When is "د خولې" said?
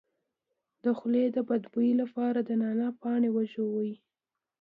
0.83-1.25